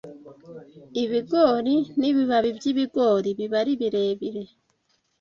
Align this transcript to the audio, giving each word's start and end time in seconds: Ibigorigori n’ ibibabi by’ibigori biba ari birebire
Ibigorigori 1.03 1.75
n’ 1.99 2.01
ibibabi 2.09 2.49
by’ibigori 2.57 3.29
biba 3.37 3.57
ari 3.61 3.73
birebire 3.79 4.43